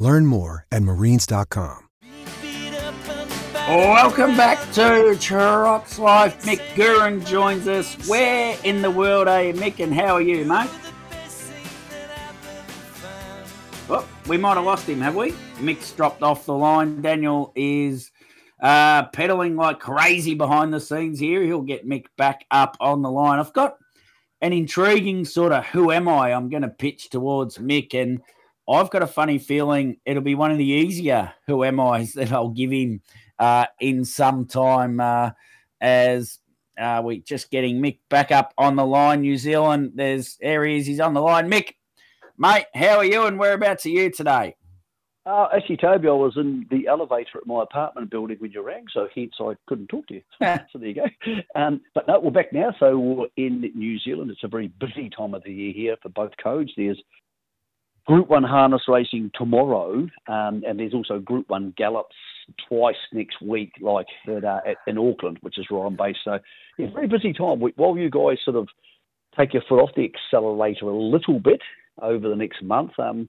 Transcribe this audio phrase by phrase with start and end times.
[0.00, 1.86] Learn more at marines.com.
[3.68, 6.42] Welcome back to Trots Life.
[6.42, 8.08] Mick Guerin joins us.
[8.08, 10.70] Where in the world are you, Mick, and how are you, mate?
[13.88, 15.32] Well, we might have lost him, have we?
[15.58, 17.02] Mick's dropped off the line.
[17.02, 18.10] Daniel is
[18.62, 21.42] uh, pedaling like crazy behind the scenes here.
[21.42, 23.38] He'll get Mick back up on the line.
[23.38, 23.76] I've got
[24.40, 28.22] an intriguing sort of who am I I'm going to pitch towards Mick, and
[28.70, 32.30] I've got a funny feeling it'll be one of the easier who am I's that
[32.30, 33.02] I'll give him
[33.38, 35.30] uh, in some time uh,
[35.80, 36.38] as
[36.78, 39.22] uh, we just getting Mick back up on the line.
[39.22, 41.50] New Zealand, there's areas he's on the line.
[41.50, 41.74] Mick,
[42.38, 44.54] mate, how are you and whereabouts are you today?
[45.26, 48.86] Uh, actually, Toby, I was in the elevator at my apartment building when you rang,
[48.92, 50.22] so hence I couldn't talk to you.
[50.40, 51.04] so there you go.
[51.54, 52.74] Um, but no, we're back now.
[52.78, 54.30] So we're in New Zealand.
[54.30, 56.72] It's a very busy time of the year here for both codes.
[56.76, 57.00] There's
[58.06, 62.16] Group 1 harness racing tomorrow, um, and there's also Group 1 gallops
[62.68, 66.20] twice next week, like at, uh, at, in Auckland, which is where I'm based.
[66.24, 66.38] So,
[66.78, 67.60] yeah, very busy time.
[67.60, 68.68] While you guys sort of
[69.38, 71.60] take your foot off the accelerator a little bit
[72.02, 73.28] over the next month, um,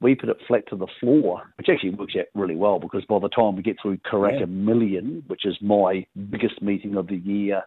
[0.00, 3.18] we put it flat to the floor, which actually works out really well because by
[3.18, 4.46] the time we get through Karaka yeah.
[4.46, 7.62] Million, which is my biggest meeting of the year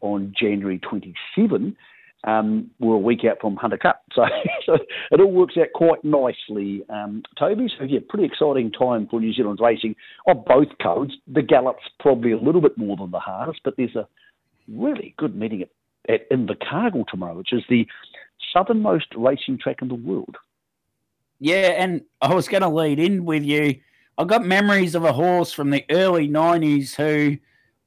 [0.00, 1.76] on January 27,
[2.24, 4.02] um, we're a week out from Hunter Cup.
[4.12, 4.24] So,
[4.66, 4.74] so
[5.10, 7.68] it all works out quite nicely, um, Toby.
[7.78, 9.94] So, yeah, pretty exciting time for New Zealand's racing
[10.26, 11.14] of both codes.
[11.26, 14.08] The Gallop's probably a little bit more than the hardest, but there's a
[14.68, 15.70] really good meeting at,
[16.08, 17.86] at Invercargill tomorrow, which is the
[18.52, 20.36] southernmost racing track in the world.
[21.38, 23.76] Yeah, and I was going to lead in with you.
[24.18, 27.36] I've got memories of a horse from the early 90s who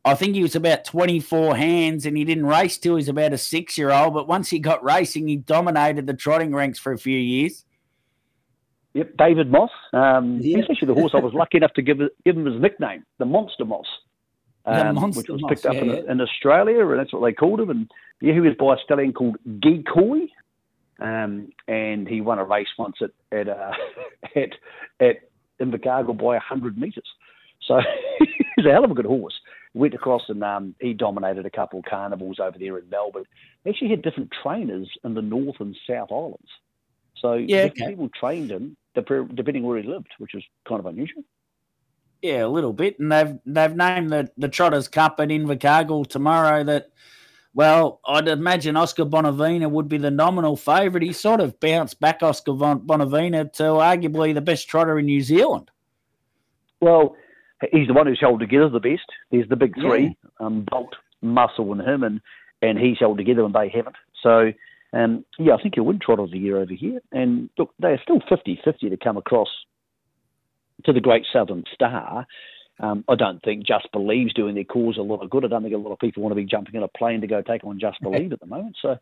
[0.05, 3.33] I think he was about 24 hands and he didn't race till he was about
[3.33, 4.13] a six year old.
[4.13, 7.65] But once he got racing, he dominated the trotting ranks for a few years.
[8.93, 9.69] Yep, David Moss.
[9.93, 13.03] Um, He's actually the horse I was lucky enough to give, give him his nickname,
[13.19, 13.85] the Monster Moss.
[14.65, 15.93] Um, Monster which was picked Moss, up yeah.
[15.93, 17.69] in, in, Australia, and that's what they called him.
[17.69, 20.27] And yeah, he was by a stallion called Geekoi,
[20.99, 23.71] um, and he won a race once at at uh,
[24.35, 24.49] at
[24.99, 25.15] at
[25.61, 27.07] Invercargill by hundred metres.
[27.67, 27.79] So
[28.55, 29.39] he's a hell of a good horse.
[29.73, 33.25] Went across and um, he dominated a couple of carnivals over there in Melbourne.
[33.63, 36.49] He actually had different trainers in the North and South Islands.
[37.15, 37.89] So yeah, okay.
[37.89, 41.23] people trained him depending where he lived, which was kind of unusual.
[42.21, 46.63] Yeah, a little bit, and they've they've named the the Trotters Cup at Invercargill tomorrow.
[46.63, 46.91] That
[47.53, 51.05] well, I'd imagine Oscar Bonavena would be the nominal favourite.
[51.05, 55.71] He sort of bounced back Oscar Bonavena to arguably the best trotter in New Zealand.
[56.81, 57.15] Well,
[57.71, 59.05] he's the one who's held together the best.
[59.31, 60.45] There's the big three, yeah.
[60.45, 62.21] um, Bolt, Muscle, and him, and,
[62.61, 63.95] and he's held together and they haven't.
[64.21, 64.51] So,
[64.93, 66.99] um, yeah, I think he'll win Trotter of the Year over here.
[67.11, 69.49] And look, they're still 50 50 to come across
[70.85, 72.25] to the Great Southern Star.
[72.79, 75.43] Um, I don't think Just Believe's doing their cause a lot of good.
[75.43, 77.27] I don't think a lot of people want to be jumping in a plane to
[77.27, 78.77] go take on Just Believe at the moment.
[78.81, 78.97] So,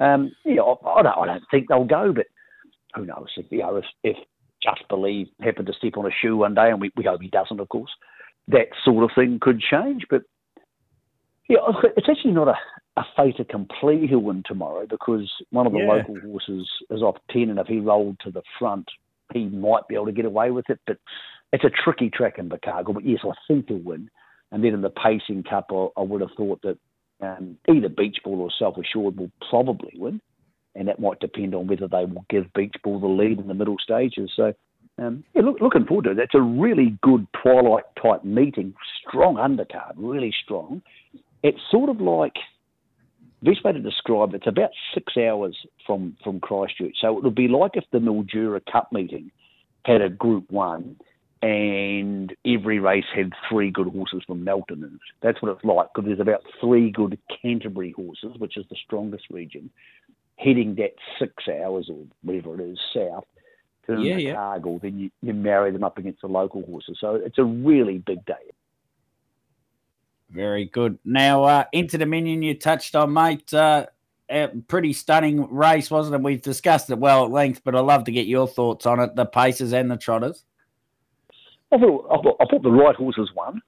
[0.00, 2.26] um, yeah, I, I, don't, I don't think they'll go, but
[2.94, 3.28] who knows?
[3.36, 4.16] If, you know, if, if
[4.62, 7.28] Just Believe happened to step on a shoe one day, and we, we hope he
[7.28, 7.90] doesn't, of course,
[8.48, 10.04] that sort of thing could change.
[10.08, 10.22] But
[11.48, 11.58] yeah,
[11.96, 12.54] it's actually not a,
[12.96, 15.92] a fait accompli he'll win tomorrow because one of the yeah.
[15.92, 18.86] local horses is off 10, and if he rolled to the front,
[19.32, 20.80] he might be able to get away with it.
[20.86, 20.98] But
[21.52, 24.10] it's a tricky track Invercargill, but yes, I think he'll win.
[24.52, 26.78] And then in the Pacing Cup, I, I would have thought that
[27.22, 30.20] um, either Beach Ball or Self Assured will probably win,
[30.74, 33.54] and that might depend on whether they will give Beach Ball the lead in the
[33.54, 34.30] middle stages.
[34.36, 34.54] So,
[34.98, 36.18] um, yeah, look, looking forward to it.
[36.18, 38.74] It's a really good twilight type meeting,
[39.06, 40.82] strong undercard, really strong.
[41.42, 42.34] It's sort of like
[43.42, 45.56] best way to describe it, it's about six hours
[45.86, 46.96] from from Christchurch.
[47.00, 49.30] So it would be like if the Mildura Cup meeting
[49.84, 50.96] had a Group One
[51.42, 55.00] and every race had three good horses from Melton in it.
[55.22, 59.24] That's what it's like because there's about three good Canterbury horses, which is the strongest
[59.30, 59.70] region,
[60.42, 63.24] heading that six hours or whatever it is south
[63.86, 64.34] to yeah, yeah.
[64.34, 64.78] Cargill.
[64.78, 66.98] Then you, you marry them up against the local horses.
[67.00, 68.34] So it's a really big day.
[70.30, 70.98] Very good.
[71.04, 73.52] Now, uh, Inter Dominion, you touched on, mate.
[73.52, 73.86] Uh,
[74.68, 76.22] pretty stunning race, wasn't it?
[76.22, 79.16] We've discussed it well at length, but I'd love to get your thoughts on it
[79.16, 80.44] the paces and the trotters.
[81.72, 83.60] I thought, I thought, I thought the right horses won,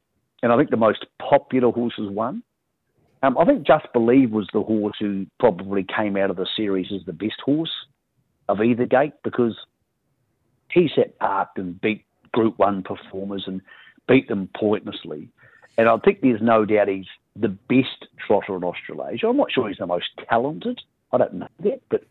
[0.42, 2.42] and I think the most popular horses won.
[3.22, 6.90] Um, I think Just Believe was the horse who probably came out of the series
[6.92, 7.72] as the best horse
[8.48, 9.56] of either gate because
[10.68, 13.60] he set up and beat Group One performers and
[14.08, 15.28] beat them pointlessly.
[15.78, 19.28] And I think there's no doubt he's the best trotter in Australasia.
[19.28, 20.80] I'm not sure he's the most talented.
[21.12, 22.04] I don't know that, but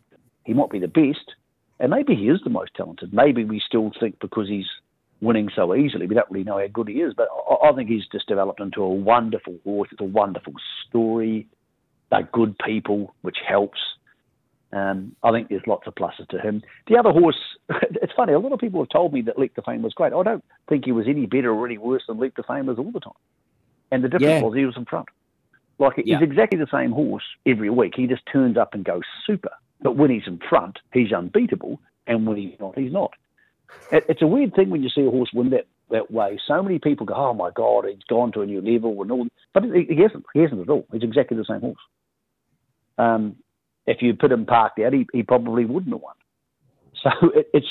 [0.46, 1.36] he might be the best.
[1.80, 3.14] And maybe he is the most talented.
[3.14, 4.68] Maybe we still think because he's
[5.22, 7.14] winning so easily, we don't really know how good he is.
[7.16, 9.90] But I, I think he's just developed into a wonderful horse.
[9.92, 10.54] It's a wonderful
[10.88, 11.48] story.
[12.10, 13.80] They're good people, which helps.
[14.74, 16.62] Um, I think there's lots of pluses to him.
[16.88, 17.38] The other horse,
[17.70, 20.14] it's funny, a lot of people have told me that Leap to Fame was great.
[20.14, 22.78] I don't think he was any better or any worse than Leap to Fame was
[22.78, 23.14] all the time.
[23.92, 24.42] And the difference yeah.
[24.42, 25.10] was he was in front.
[25.78, 26.20] Like yeah.
[26.20, 27.94] he's exactly the same horse every week.
[27.96, 29.52] He just turns up and goes super.
[29.82, 33.14] But when he's in front, he's unbeatable, and when he's not, he's not.
[33.92, 36.40] It, it's a weird thing when you see a horse win that that way.
[36.48, 39.28] So many people go, "Oh my God, he's gone to a new level," and all.
[39.54, 40.26] But he, he hasn't.
[40.34, 40.86] He hasn't at all.
[40.92, 41.78] He's exactly the same horse.
[42.98, 43.36] Um,
[43.86, 46.16] if you put him parked out, he, he probably wouldn't have won.
[47.02, 47.68] So it, it's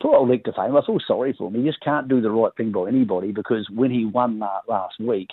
[0.00, 0.76] poor old to Fame.
[0.76, 1.54] I feel sorry for him.
[1.54, 5.00] He just can't do the right thing by anybody because when he won that last
[5.00, 5.28] week,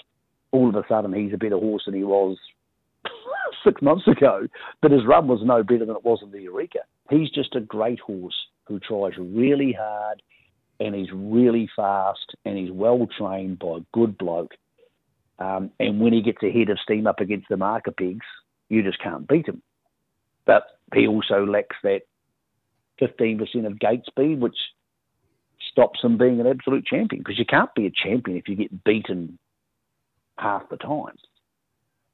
[0.52, 2.38] all of a sudden he's a better horse than he was
[3.64, 4.48] six months ago.
[4.82, 6.80] But his run was no better than it was in the Eureka.
[7.10, 8.36] He's just a great horse
[8.72, 10.22] who tries really hard
[10.80, 14.54] and he's really fast and he's well trained by a good bloke.
[15.40, 18.26] Um, and when he gets ahead of steam up against the marker pegs,
[18.70, 19.62] you just can't beat him.
[20.46, 20.64] But
[20.94, 22.02] he also lacks that
[23.02, 24.56] 15% of gate speed, which
[25.72, 28.84] stops him being an absolute champion because you can't be a champion if you get
[28.84, 29.38] beaten
[30.38, 31.16] half the time.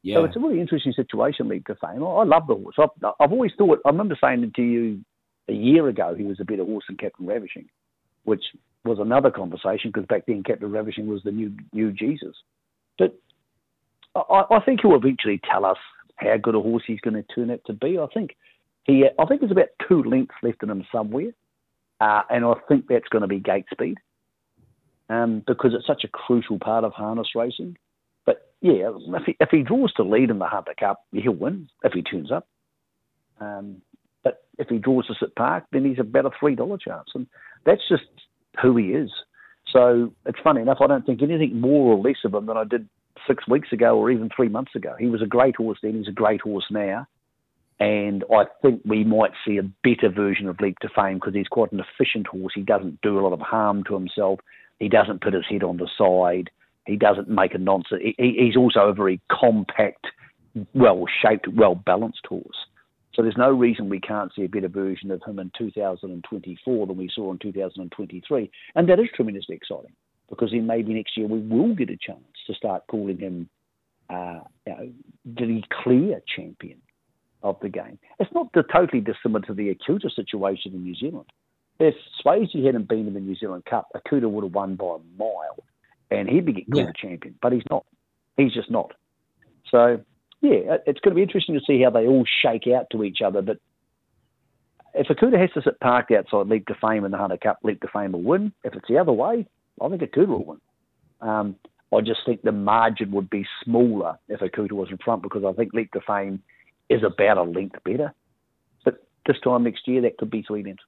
[0.02, 0.16] Yeah.
[0.16, 2.04] So it's a really interesting situation, Leap to Fame.
[2.04, 2.76] I love the horse.
[2.80, 5.04] I've, I've always thought, I remember saying to you
[5.50, 7.68] a year ago, he was a bit better horse than Captain Ravishing,
[8.24, 8.44] which
[8.84, 12.36] was another conversation because back then Captain Ravishing was the new new Jesus.
[12.98, 13.18] But
[14.16, 15.78] I, I think he'll eventually tell us
[16.16, 18.00] how good a horse he's going to turn out to be.
[18.00, 18.36] I think
[18.84, 21.32] he, I think there's about two lengths left in him somewhere,
[22.02, 23.98] uh, and I think that's going to be gate speed,
[25.10, 27.78] um, because it's such a crucial part of harness racing
[28.26, 31.70] But yeah, if he, if he draws to lead in the Hunter Cup, he'll win
[31.84, 32.48] if he turns up.
[33.40, 33.82] Um,
[34.28, 37.28] but if he draws us at Park, then he's about a three dollar chance, and
[37.66, 38.04] that's just
[38.62, 39.12] who he is.
[39.72, 40.80] So it's funny enough.
[40.82, 42.88] I don't think anything more or less of him than I did
[43.28, 44.96] six weeks ago or even three months ago.
[45.00, 45.96] He was a great horse then.
[45.96, 47.08] He's a great horse now.
[47.80, 51.48] And I think we might see a better version of Leap to Fame because he's
[51.48, 52.54] quite an efficient horse.
[52.56, 54.40] He doesn't do a lot of harm to himself.
[54.80, 56.50] He doesn't put his head on the side.
[56.86, 58.02] He doesn't make a nonsense.
[58.18, 60.08] He, he's also a very compact,
[60.74, 62.66] well shaped, well balanced horse.
[63.18, 66.98] So there's no reason we can't see a better version of him in 2024 than
[66.98, 68.52] we saw in 2023.
[68.76, 69.94] And that is tremendously exciting
[70.30, 73.50] because then maybe next year we will get a chance to start calling him
[74.12, 74.90] uh, you know,
[75.26, 76.78] the clear champion
[77.42, 77.98] of the game.
[78.20, 81.26] It's not the, totally dissimilar to the Akuta situation in New Zealand.
[81.80, 85.18] If Swayze hadn't been in the New Zealand Cup, Akuta would have won by a
[85.18, 85.64] mile
[86.12, 87.10] and he'd be getting called yeah.
[87.10, 87.84] champion, but he's not.
[88.38, 88.94] He's just not.
[89.72, 90.02] So
[90.42, 93.22] yeah, it's going to be interesting to see how they all shake out to each
[93.26, 93.42] other.
[93.42, 93.58] But
[94.94, 97.82] if Akuta has to sit parked outside Leap to Fame in the Hunter Cup, Leap
[97.82, 98.54] to Fame will win.
[98.64, 99.48] If it's the other way,
[99.82, 100.62] I think Akuta will win.
[101.22, 101.56] Um,
[101.94, 105.54] I just think the margin would be smaller if Akuta was in front because I
[105.54, 106.44] think Leap to Fame
[106.90, 108.14] is about a length better.
[108.84, 110.84] But this time next year, that could be three lengths.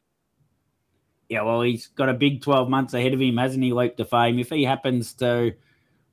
[1.27, 4.05] Yeah, well, he's got a big 12 months ahead of him, hasn't he, Leap to
[4.05, 4.39] Fame?
[4.39, 5.53] If he happens to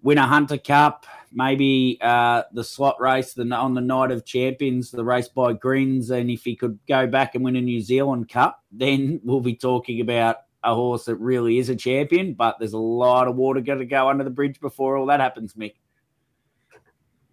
[0.03, 4.91] win a Hunter Cup, maybe uh, the slot race the, on the night of champions,
[4.91, 8.29] the race by Grins, and if he could go back and win a New Zealand
[8.29, 12.35] Cup, then we'll be talking about a horse that really is a champion.
[12.35, 15.21] But there's a lot of water got to go under the bridge before all that
[15.21, 15.75] happens, Mick.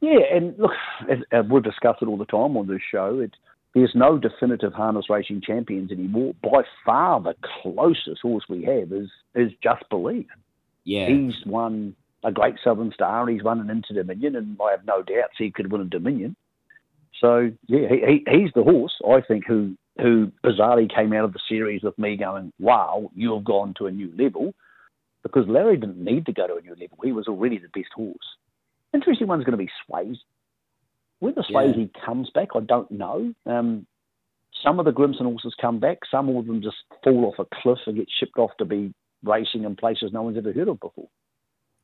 [0.01, 0.71] Yeah, and look,
[1.09, 3.19] as, as we've discussed it all the time on this show.
[3.19, 3.35] It's
[3.73, 6.35] there's no definitive harness racing champions anymore.
[6.43, 10.27] By far, the closest horse we have is is Just Believe.
[10.83, 13.21] Yeah, he's won a Great Southern Star.
[13.21, 15.85] And he's won an Inter Dominion, and I have no doubts he could win a
[15.85, 16.35] Dominion.
[17.19, 21.33] So yeah, he, he, he's the horse I think who who bizarrely came out of
[21.33, 24.53] the series with me going, "Wow, you have gone to a new level,"
[25.21, 26.97] because Larry didn't need to go to a new level.
[27.03, 28.15] He was already the best horse.
[28.93, 30.17] Interesting one's going to be Swayze
[31.23, 32.05] whether Swayze yeah.
[32.05, 33.33] comes back, I don't know.
[33.45, 33.87] Um,
[34.61, 35.99] some of the Grimson horses come back.
[36.11, 39.63] Some of them just fall off a cliff and get shipped off to be racing
[39.63, 41.07] in places no one's ever heard of before.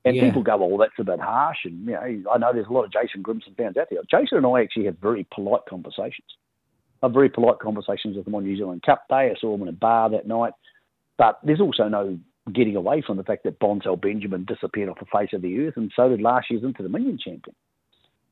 [0.06, 0.24] And yeah.
[0.24, 2.86] people go, well, that's a bit harsh." And you know, I know there's a lot
[2.86, 4.00] of Jason Grimson fans out there.
[4.10, 6.28] Jason and I actually have very polite conversations.
[7.02, 9.32] I have very polite conversations with him on New Zealand Cup Day.
[9.32, 10.54] I saw him in a bar that night.
[11.18, 12.18] But there's also no
[12.54, 15.76] getting away from the fact that Bonsall Benjamin disappeared off the face of the earth,
[15.78, 17.56] and so did last year's Inter Dominion champion.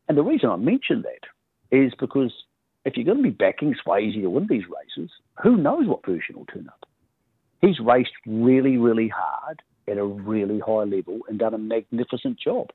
[0.07, 2.33] And the reason I mention that is because
[2.85, 5.11] if you're going to be backing Swayze to win these races,
[5.43, 6.87] who knows what version will turn up?
[7.61, 12.69] He's raced really, really hard at a really high level and done a magnificent job.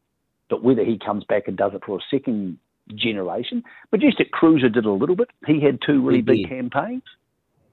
[0.49, 2.59] But whether he comes back and does it for a second
[2.95, 5.31] generation, Majestic Cruiser did a little bit.
[5.47, 7.05] He had two really big campaigns,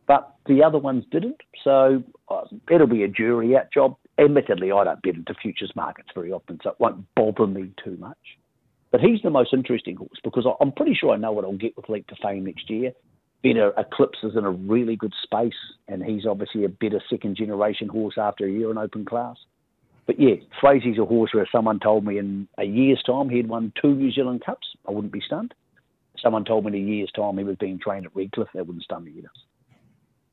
[0.07, 1.41] but the other ones didn't.
[1.63, 3.95] So uh, it'll be a jury out job.
[4.17, 7.97] Admittedly, I don't bet into futures markets very often, so it won't bother me too
[7.97, 8.17] much.
[8.91, 11.77] But he's the most interesting horse because I'm pretty sure I know what I'll get
[11.77, 12.91] with Leap to Fame next year.
[13.41, 15.53] Better Eclipse is in a really good space,
[15.87, 19.37] and he's obviously a better second generation horse after a year in open class.
[20.05, 23.71] But yeah, Frazie's a horse where someone told me in a year's time he'd won
[23.79, 25.53] two New Zealand Cups, I wouldn't be stunned.
[26.21, 28.83] Someone told me in a year's time he was being trained at Redcliffe, that wouldn't
[28.83, 29.29] stun me either.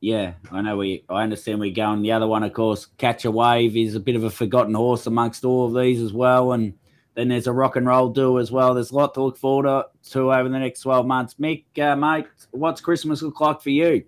[0.00, 1.04] Yeah, I know we.
[1.08, 2.02] I understand we're going.
[2.02, 5.06] The other one, of course, Catch a Wave is a bit of a forgotten horse
[5.06, 6.74] amongst all of these as well, and
[7.16, 8.74] then there's a rock and roll do as well.
[8.74, 11.34] There's a lot to look forward to over the next 12 months.
[11.40, 14.04] Mick, uh, mate, what's Christmas look like for you?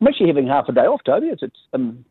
[0.00, 1.28] I'm actually having half a day off, Toby.
[1.28, 2.04] It's, it's um,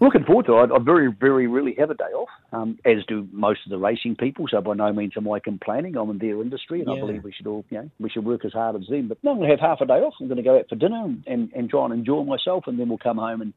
[0.00, 0.70] looking forward to it.
[0.72, 4.16] I, very, very really have a day off, um, as do most of the racing
[4.16, 4.46] people.
[4.50, 5.96] So by no means am I complaining.
[5.96, 6.94] I'm in their industry, and yeah.
[6.94, 9.08] I believe we should all, you know, we should work as hard as them.
[9.08, 10.14] But no, I'm going to have half a day off.
[10.20, 12.78] I'm going to go out for dinner and, and, and try and enjoy myself, and
[12.78, 13.52] then we'll come home and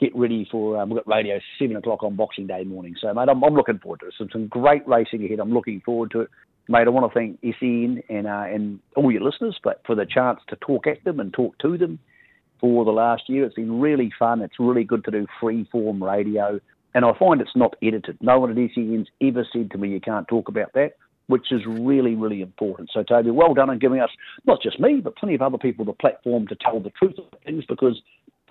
[0.00, 2.94] get ready for um, we've got radio seven o'clock on Boxing Day morning.
[3.00, 4.14] So mate, I'm, I'm looking forward to it.
[4.16, 5.40] Some some great racing ahead.
[5.40, 6.30] I'm looking forward to it,
[6.68, 6.86] mate.
[6.86, 10.40] I want to thank SEN and uh, and all your listeners, but for the chance
[10.48, 11.98] to talk at them and talk to them
[12.60, 13.44] for the last year.
[13.44, 14.40] It's been really fun.
[14.40, 16.60] It's really good to do free form radio,
[16.94, 18.18] and I find it's not edited.
[18.20, 20.92] No one at SEN's ever said to me you can't talk about that.
[21.26, 22.90] Which is really, really important.
[22.92, 24.10] So, Toby, well done on giving us,
[24.46, 27.26] not just me, but plenty of other people, the platform to tell the truth of
[27.44, 28.02] things because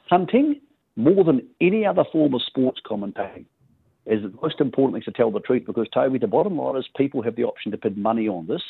[0.09, 0.61] hunting
[0.99, 3.45] more than any other form of sports commentating,
[4.05, 6.87] is the most important thing to tell the truth because, Toby, the bottom line is
[6.97, 8.61] people have the option to put money on this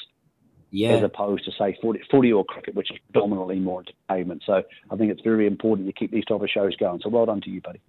[0.71, 0.89] yeah.
[0.89, 4.43] as opposed to, say, footy, footy or cricket, which is dominantly more entertainment.
[4.45, 6.99] So I think it's very important you keep these type of shows going.
[7.01, 7.79] So well done to you, buddy.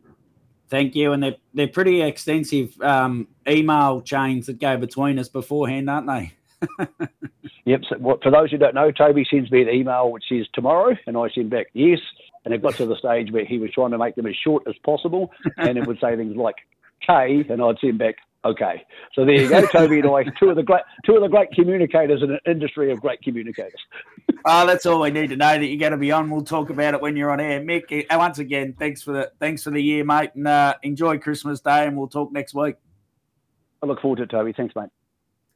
[0.68, 1.12] Thank you.
[1.12, 6.32] And they're, they're pretty extensive um, email chains that go between us beforehand, aren't they?
[7.64, 7.80] yep.
[7.88, 10.96] So what, for those who don't know, Toby sends me an email which says tomorrow,
[11.06, 11.98] and I send back yes.
[12.50, 14.64] And it got to the stage where he was trying to make them as short
[14.66, 16.56] as possible, and it would say things like
[17.06, 18.84] K, and I'd send back okay.
[19.14, 21.52] So there you go, Toby and I, two of the great, two of the great
[21.52, 23.80] communicators in an industry of great communicators.
[24.44, 26.28] oh, that's all we need to know that you're going to be on.
[26.28, 28.06] We'll talk about it when you're on air, Mick.
[28.10, 31.60] Uh, once again, thanks for the thanks for the year, mate, and uh, enjoy Christmas
[31.60, 32.74] Day, and we'll talk next week.
[33.80, 34.52] I look forward to it, Toby.
[34.52, 34.90] Thanks, mate.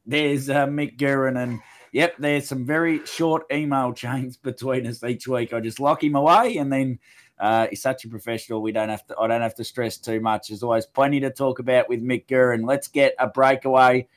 [0.05, 1.59] There's uh, Mick Guerin and
[1.95, 5.53] Yep, there's some very short email chains between us each week.
[5.53, 6.99] I just lock him away, and then
[7.39, 8.61] uh, he's such a professional.
[8.61, 9.17] We don't have to.
[9.17, 10.49] I don't have to stress too much.
[10.49, 12.65] There's always plenty to talk about with Mick Guerin.
[12.65, 14.09] Let's get a breakaway